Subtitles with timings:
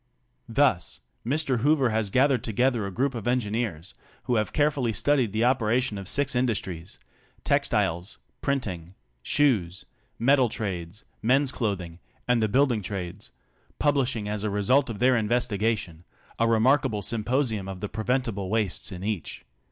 [0.49, 3.93] Thus Mr, Hoover has gathered together a group of engineers
[4.23, 6.97] who have carefully ro studied the operation of six industries—
[7.51, 9.85] textiles, printing, ^ shoes,
[10.17, 13.29] metal trades, men's clothing and the building trades—
[13.77, 16.03] publishing, as a result of their investigation,
[16.39, 19.45] a remarkable symposium on the preventible wastes in each'.